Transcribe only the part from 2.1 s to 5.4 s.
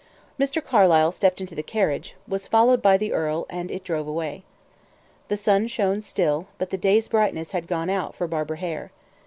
was followed by the earl, and it drove away. The